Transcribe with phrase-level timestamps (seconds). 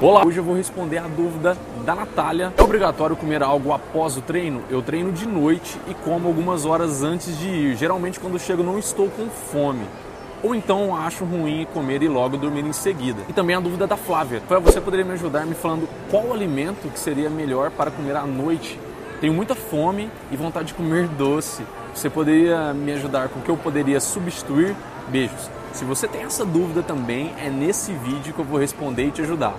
[0.00, 2.52] Olá, hoje eu vou responder a dúvida da Natália.
[2.56, 4.62] É obrigatório comer algo após o treino?
[4.70, 7.76] Eu treino de noite e como algumas horas antes de ir.
[7.76, 9.84] Geralmente quando chego não estou com fome.
[10.40, 13.22] Ou então acho ruim comer e logo dormir em seguida.
[13.28, 14.40] E também a dúvida da Flávia.
[14.62, 18.78] Você poderia me ajudar me falando qual alimento que seria melhor para comer à noite?
[19.20, 21.64] Tenho muita fome e vontade de comer doce.
[21.92, 24.76] Você poderia me ajudar com o que eu poderia substituir?
[25.08, 25.57] Beijos.
[25.78, 29.22] Se você tem essa dúvida também, é nesse vídeo que eu vou responder e te
[29.22, 29.54] ajudar.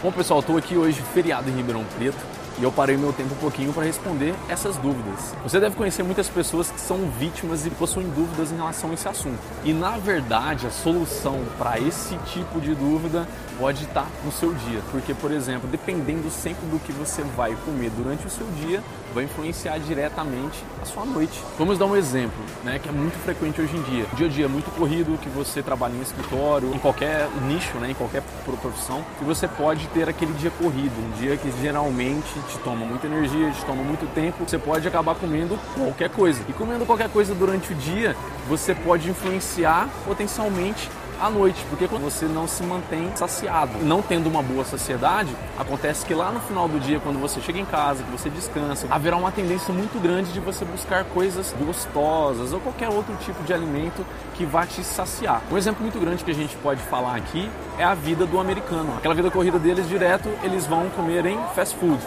[0.00, 3.38] Bom pessoal, estou aqui hoje feriado em Ribeirão Preto e eu parei meu tempo um
[3.38, 5.34] pouquinho para responder essas dúvidas.
[5.42, 9.08] Você deve conhecer muitas pessoas que são vítimas e possuem dúvidas em relação a esse
[9.08, 9.38] assunto.
[9.64, 13.26] E na verdade, a solução para esse tipo de dúvida
[13.58, 17.90] pode estar no seu dia, porque por exemplo, dependendo sempre do que você vai comer
[17.90, 21.42] durante o seu dia, vai influenciar diretamente a sua noite.
[21.58, 24.06] Vamos dar um exemplo, né, que é muito frequente hoje em dia.
[24.14, 27.90] Dia a dia é muito corrido, que você trabalha em escritório, em qualquer nicho, né,
[27.90, 28.22] em qualquer
[28.60, 33.06] profissão, e você pode ter aquele dia corrido, um dia que geralmente te toma muita
[33.06, 36.42] energia, te toma muito tempo, você pode acabar comendo qualquer coisa.
[36.48, 38.16] E comendo qualquer coisa durante o dia,
[38.48, 40.88] você pode influenciar potencialmente
[41.20, 46.04] à noite, porque quando você não se mantém saciado, não tendo uma boa saciedade, acontece
[46.04, 49.16] que lá no final do dia, quando você chega em casa, que você descansa, haverá
[49.16, 54.04] uma tendência muito grande de você buscar coisas gostosas ou qualquer outro tipo de alimento
[54.34, 55.42] que vá te saciar.
[55.50, 58.94] Um exemplo muito grande que a gente pode falar aqui é a vida do americano.
[58.96, 61.98] Aquela vida corrida deles direto, eles vão comer em fast food.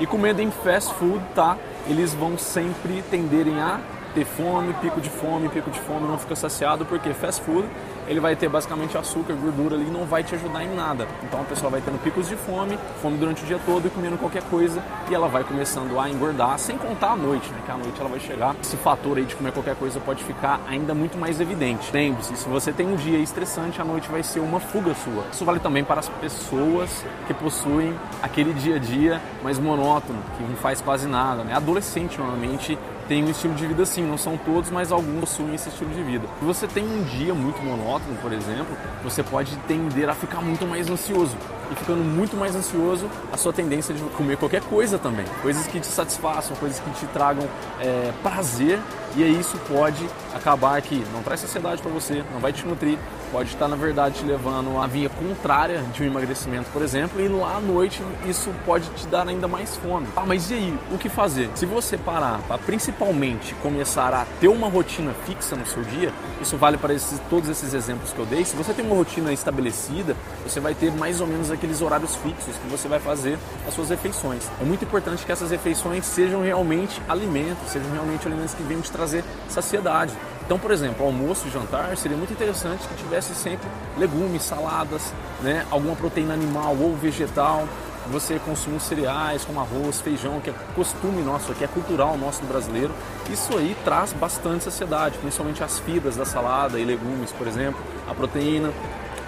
[0.00, 1.56] E comendo em fast food, tá?
[1.86, 3.80] Eles vão sempre tenderem a
[4.14, 7.66] ter fome, pico de fome, pico de fome, não fica saciado, porque fast food
[8.08, 11.06] ele vai ter basicamente açúcar, gordura ali, não vai te ajudar em nada.
[11.22, 14.16] Então a pessoa vai tendo picos de fome, fome durante o dia todo e comendo
[14.16, 17.60] qualquer coisa e ela vai começando a engordar, sem contar a noite, né?
[17.64, 18.56] Que a noite ela vai chegar.
[18.60, 21.90] Esse fator aí de comer qualquer coisa pode ficar ainda muito mais evidente.
[21.92, 25.24] Lembre-se, se você tem um dia estressante, a noite vai ser uma fuga sua.
[25.30, 30.42] Isso vale também para as pessoas que possuem aquele dia a dia mais monótono, que
[30.42, 31.54] não faz quase nada, né?
[31.54, 35.70] Adolescente normalmente tem um estilo de vida assim, não são todos, mas alguns possuem esse
[35.70, 36.28] estilo de vida.
[36.38, 40.66] Se você tem um dia muito monótono, por exemplo, você pode tender a ficar muito
[40.66, 41.34] mais ansioso.
[41.70, 45.26] E ficando muito mais ansioso, a sua tendência de comer qualquer coisa também.
[45.42, 47.46] Coisas que te satisfaçam, coisas que te tragam
[47.80, 48.78] é, prazer.
[49.16, 52.98] E aí isso pode acabar que não traz saciedade para você, não vai te nutrir,
[53.32, 57.26] pode estar na verdade te levando a via contrária de um emagrecimento, por exemplo, e
[57.26, 60.06] lá à noite isso pode te dar ainda mais fome.
[60.14, 61.48] Ah, mas e aí, o que fazer?
[61.54, 66.56] Se você parar para principalmente começar a ter uma rotina fixa no seu dia, isso
[66.56, 68.44] vale para esses, todos esses exemplos que eu dei.
[68.44, 70.14] Se você tem uma rotina estabelecida,
[70.46, 73.90] você vai ter mais ou menos aqueles horários fixos que você vai fazer as suas
[73.90, 74.44] refeições.
[74.60, 78.90] É muito importante que essas refeições sejam realmente alimentos, sejam realmente alimentos que venham te
[78.90, 80.12] trazer saciedade.
[80.46, 85.66] Então, por exemplo, almoço e jantar seria muito interessante que tivesse sempre legumes, saladas, né,
[85.70, 87.68] alguma proteína animal ou vegetal.
[88.10, 92.46] Você consumir cereais como arroz, feijão, que é costume nosso, que é cultural nosso do
[92.46, 92.94] brasileiro.
[93.30, 98.14] Isso aí traz bastante saciedade, principalmente as fibras da salada e legumes, por exemplo, a
[98.14, 98.72] proteína,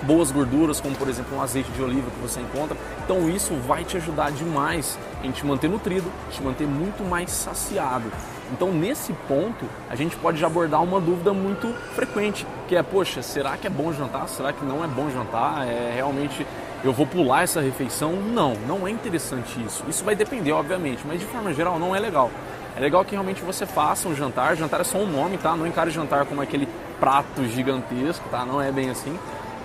[0.03, 2.77] boas gorduras, como por exemplo um azeite de oliva que você encontra.
[3.05, 8.11] Então isso vai te ajudar demais em te manter nutrido, te manter muito mais saciado.
[8.53, 13.57] Então, nesse ponto, a gente pode abordar uma dúvida muito frequente, que é, poxa, será
[13.57, 14.29] que é bom jantar?
[14.29, 15.69] Será que não é bom jantar?
[15.69, 16.45] É realmente
[16.83, 18.13] eu vou pular essa refeição?
[18.13, 19.85] Não, não é interessante isso.
[19.89, 22.31] Isso vai depender, obviamente, mas de forma geral não é legal.
[22.77, 24.57] É legal que realmente você faça um jantar.
[24.57, 25.55] Jantar é só um nome, tá?
[25.55, 26.67] Não encare jantar como aquele
[26.99, 28.45] prato gigantesco, tá?
[28.45, 29.17] Não é bem assim.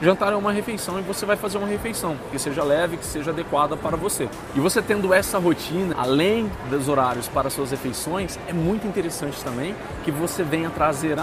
[0.01, 3.31] Jantar é uma refeição e você vai fazer uma refeição que seja leve, que seja
[3.31, 4.27] adequada para você.
[4.53, 9.73] E você tendo essa rotina, além dos horários para suas refeições, é muito interessante também
[10.03, 11.17] que você venha trazer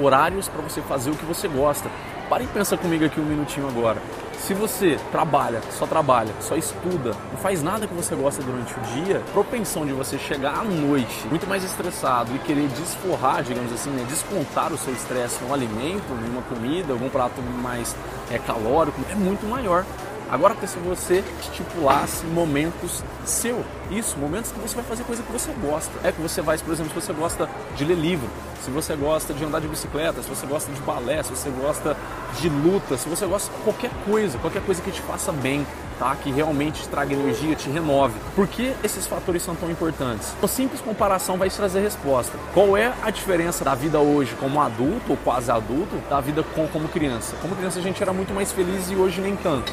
[0.00, 1.88] horários para você fazer o que você gosta.
[2.28, 4.02] Pare e pensa comigo aqui um minutinho agora.
[4.38, 8.82] Se você trabalha, só trabalha, só estuda, não faz nada que você gosta durante o
[8.82, 13.90] dia, propensão de você chegar à noite muito mais estressado e querer desforrar, digamos assim,
[13.90, 17.94] né, descontar o seu estresse num alimento, numa comida, algum prato mais
[18.30, 19.84] é, calórico, é muito maior.
[20.30, 25.32] Agora que se você estipulasse momentos seu, isso, momentos que você vai fazer coisa que
[25.32, 25.90] você gosta.
[26.04, 28.28] É que você vai, por exemplo, se você gosta de ler livro,
[28.62, 31.96] se você gosta de andar de bicicleta, se você gosta de balé, se você gosta
[32.38, 35.66] de luta, se você gosta de qualquer coisa, qualquer coisa que te faça bem,
[35.98, 36.14] tá?
[36.16, 38.20] Que realmente te traga energia, te renove.
[38.34, 40.34] Por que esses fatores são tão importantes?
[40.38, 42.36] Uma simples comparação vai te trazer resposta.
[42.52, 46.68] Qual é a diferença da vida hoje como adulto ou quase adulto da vida com,
[46.68, 47.34] como criança?
[47.40, 49.72] Como criança a gente era muito mais feliz e hoje nem tanto.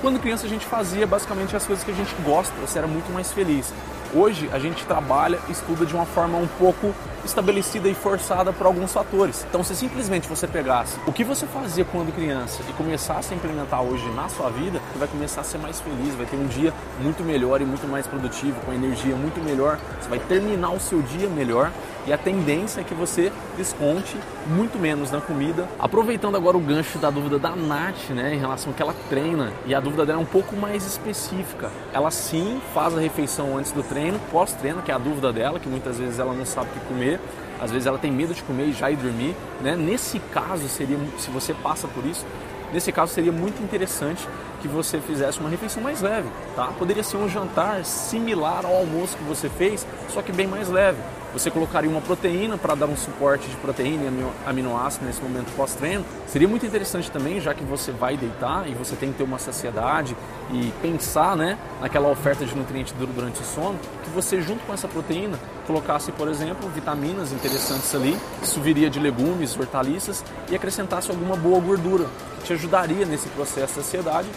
[0.00, 3.10] Quando criança a gente fazia basicamente as coisas que a gente gosta, você era muito
[3.12, 3.72] mais feliz.
[4.14, 6.94] Hoje a gente trabalha, estuda de uma forma um pouco
[7.24, 9.44] estabelecida e forçada por alguns fatores.
[9.48, 13.82] Então, se simplesmente você pegasse o que você fazia quando criança e começasse a implementar
[13.82, 16.72] hoje na sua vida, você vai começar a ser mais feliz, vai ter um dia
[17.00, 21.02] muito melhor e muito mais produtivo, com energia muito melhor, você vai terminar o seu
[21.02, 21.72] dia melhor
[22.06, 24.16] e a tendência é que você desconte
[24.46, 25.66] muito menos na comida.
[25.78, 29.52] Aproveitando agora o gancho da dúvida da Nath, né, em relação ao que ela treina,
[29.66, 31.70] e a dúvida dela é um pouco mais específica.
[31.92, 35.68] Ela sim faz a refeição antes do treino, pós-treino, que é a dúvida dela, que
[35.68, 37.20] muitas vezes ela não sabe o que comer,
[37.60, 39.74] às vezes ela tem medo de comer e já ir dormir, né?
[39.74, 42.24] Nesse caso seria, se você passa por isso,
[42.72, 44.28] nesse caso seria muito interessante
[44.60, 46.66] que você fizesse uma refeição mais leve, tá?
[46.78, 50.98] Poderia ser um jantar similar ao almoço que você fez, só que bem mais leve.
[51.36, 56.02] Você colocaria uma proteína para dar um suporte de proteína e aminoácido nesse momento pós-treino.
[56.26, 59.38] Seria muito interessante também, já que você vai deitar e você tem que ter uma
[59.38, 60.16] saciedade
[60.50, 64.88] e pensar né, naquela oferta de nutrientes durante o sono, que você junto com essa
[64.88, 71.36] proteína colocasse, por exemplo, vitaminas interessantes ali, isso viria de legumes, hortaliças e acrescentasse alguma
[71.36, 72.06] boa gordura,
[72.38, 74.28] que te ajudaria nesse processo de saciedade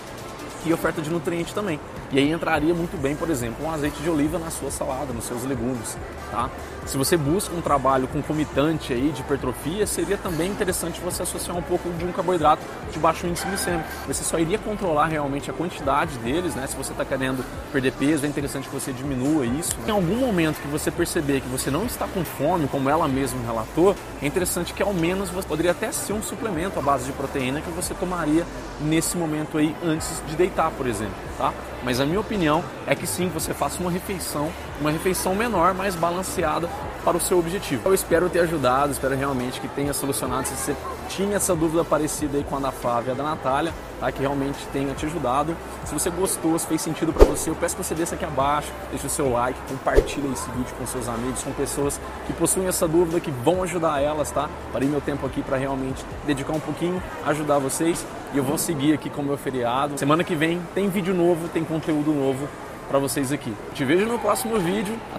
[0.66, 1.80] e oferta de nutrientes também.
[2.12, 5.26] E aí entraria muito bem, por exemplo, um azeite de oliva na sua salada, nos
[5.26, 5.96] seus legumes,
[6.32, 6.50] tá?
[6.88, 11.62] Se você busca um trabalho concomitante aí de hipertrofia, seria também interessante você associar um
[11.62, 13.88] pouco de um carboidrato de baixo índice glicêmico.
[14.08, 16.66] Você só iria controlar realmente a quantidade deles, né?
[16.66, 19.78] Se você está querendo perder peso, é interessante que você diminua isso.
[19.82, 19.90] Né?
[19.90, 23.40] Em algum momento que você perceber que você não está com fome, como ela mesma
[23.46, 27.12] relatou, é interessante que ao menos você poderia até ser um suplemento à base de
[27.12, 28.44] proteína que você tomaria
[28.82, 31.54] nesse momento aí antes de deitar, por exemplo, tá?
[31.84, 35.96] Mas a minha opinião é que sim, você faça uma refeição, uma refeição menor, mais
[35.96, 36.70] balanceada
[37.04, 37.82] para o seu objetivo.
[37.86, 40.76] Eu espero ter ajudado, espero realmente que tenha solucionado se você
[41.08, 44.12] tinha essa dúvida parecida aí com a da Flávia e a da Natália, tá?
[44.12, 45.56] que realmente tenha te ajudado.
[45.86, 48.72] Se você gostou, se fez sentido para você, eu peço que você desça aqui abaixo,
[48.92, 52.88] deixe o seu like, compartilhe esse vídeo com seus amigos, com pessoas que possuem essa
[52.88, 54.50] dúvida, que vão ajudar elas, tá?
[54.72, 58.94] Parei meu tempo aqui para realmente dedicar um pouquinho, ajudar vocês e eu vou seguir
[58.94, 59.98] aqui com o meu feriado.
[59.98, 62.48] Semana que vem tem vídeo novo, tem conteúdo novo
[62.88, 63.54] para vocês aqui.
[63.74, 64.96] Te vejo no próximo vídeo.
[65.14, 65.18] Até